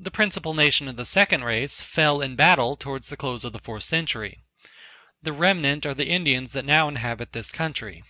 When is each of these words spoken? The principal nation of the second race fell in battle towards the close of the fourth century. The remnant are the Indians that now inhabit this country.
The 0.00 0.10
principal 0.10 0.54
nation 0.54 0.88
of 0.88 0.96
the 0.96 1.04
second 1.04 1.44
race 1.44 1.82
fell 1.82 2.22
in 2.22 2.36
battle 2.36 2.74
towards 2.74 3.08
the 3.08 3.18
close 3.18 3.44
of 3.44 3.52
the 3.52 3.58
fourth 3.58 3.84
century. 3.84 4.38
The 5.22 5.34
remnant 5.34 5.84
are 5.84 5.92
the 5.92 6.08
Indians 6.08 6.52
that 6.52 6.64
now 6.64 6.88
inhabit 6.88 7.32
this 7.32 7.52
country. 7.52 8.02